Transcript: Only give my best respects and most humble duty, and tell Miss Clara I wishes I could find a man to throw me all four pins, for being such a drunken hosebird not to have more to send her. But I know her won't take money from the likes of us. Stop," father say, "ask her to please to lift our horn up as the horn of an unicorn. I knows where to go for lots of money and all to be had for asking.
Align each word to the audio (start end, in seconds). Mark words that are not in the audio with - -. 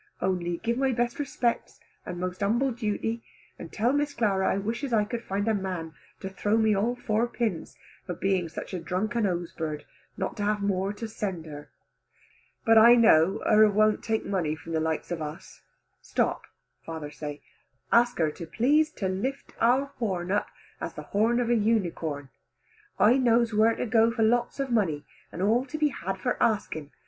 Only 0.19 0.57
give 0.57 0.79
my 0.79 0.93
best 0.93 1.19
respects 1.19 1.79
and 2.07 2.19
most 2.19 2.39
humble 2.39 2.71
duty, 2.71 3.21
and 3.59 3.71
tell 3.71 3.93
Miss 3.93 4.15
Clara 4.15 4.51
I 4.51 4.57
wishes 4.57 4.91
I 4.91 5.03
could 5.03 5.21
find 5.23 5.47
a 5.47 5.53
man 5.53 5.93
to 6.21 6.29
throw 6.31 6.57
me 6.57 6.73
all 6.75 6.95
four 6.95 7.27
pins, 7.27 7.77
for 8.07 8.15
being 8.15 8.49
such 8.49 8.73
a 8.73 8.79
drunken 8.79 9.25
hosebird 9.25 9.83
not 10.17 10.35
to 10.37 10.43
have 10.43 10.59
more 10.63 10.91
to 10.91 11.07
send 11.07 11.45
her. 11.45 11.69
But 12.65 12.79
I 12.79 12.95
know 12.95 13.43
her 13.45 13.69
won't 13.69 14.03
take 14.03 14.25
money 14.25 14.55
from 14.55 14.71
the 14.71 14.79
likes 14.79 15.11
of 15.11 15.21
us. 15.21 15.61
Stop," 16.01 16.45
father 16.83 17.11
say, 17.11 17.43
"ask 17.91 18.17
her 18.17 18.31
to 18.31 18.47
please 18.47 18.91
to 18.93 19.07
lift 19.07 19.53
our 19.59 19.91
horn 19.99 20.31
up 20.31 20.47
as 20.81 20.95
the 20.95 21.03
horn 21.13 21.39
of 21.39 21.51
an 21.51 21.61
unicorn. 21.63 22.29
I 22.97 23.17
knows 23.17 23.53
where 23.53 23.75
to 23.75 23.85
go 23.85 24.09
for 24.09 24.23
lots 24.23 24.59
of 24.59 24.71
money 24.71 25.05
and 25.31 25.43
all 25.43 25.63
to 25.67 25.77
be 25.77 25.89
had 25.89 26.17
for 26.17 26.41
asking. 26.41 26.89